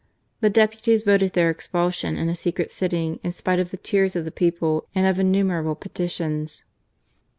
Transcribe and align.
The 0.39 0.49
deputies 0.49 1.03
voted 1.03 1.33
their 1.33 1.51
expulsion 1.51 2.17
in 2.17 2.27
a 2.27 2.35
secret 2.35 2.71
sitting 2.71 3.19
in 3.23 3.31
spite 3.31 3.59
of 3.59 3.69
the 3.69 3.77
tears 3.77 4.15
of 4.15 4.25
the 4.25 4.31
people 4.31 4.87
and 4.95 5.05
of 5.05 5.17
innu 5.17 5.45
merable 5.45 5.75
petitions. 5.79 6.63